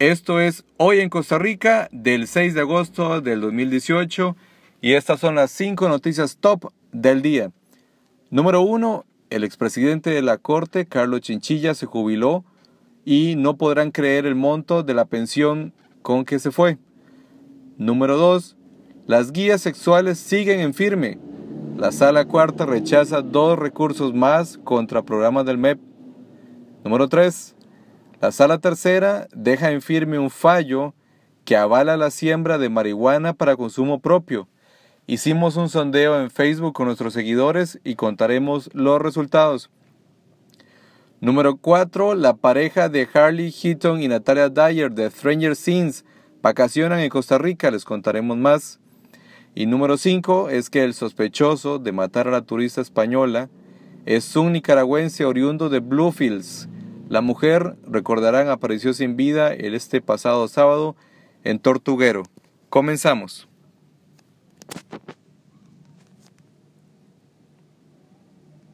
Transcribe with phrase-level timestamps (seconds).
[0.00, 4.34] Esto es Hoy en Costa Rica del 6 de agosto del 2018
[4.80, 7.52] y estas son las cinco noticias top del día.
[8.28, 9.04] Número 1.
[9.30, 12.44] El expresidente de la Corte, Carlos Chinchilla, se jubiló
[13.04, 15.72] y no podrán creer el monto de la pensión
[16.02, 16.76] con que se fue.
[17.78, 18.56] Número 2.
[19.06, 21.18] Las guías sexuales siguen en firme.
[21.76, 25.78] La sala cuarta rechaza dos recursos más contra programas del MEP.
[26.82, 27.54] Número 3.
[28.24, 30.94] La sala tercera deja en firme un fallo
[31.44, 34.48] que avala la siembra de marihuana para consumo propio.
[35.06, 39.68] Hicimos un sondeo en Facebook con nuestros seguidores y contaremos los resultados.
[41.20, 42.14] Número 4.
[42.14, 46.06] La pareja de Harley Heaton y Natalia Dyer de Stranger Things
[46.40, 48.80] vacacionan en Costa Rica, les contaremos más.
[49.54, 53.50] Y número 5 es que el sospechoso de matar a la turista española
[54.06, 56.70] es un nicaragüense oriundo de Bluefields,
[57.08, 60.96] la mujer, recordarán, apareció sin vida el este pasado sábado
[61.44, 62.22] en Tortuguero.
[62.70, 63.48] Comenzamos.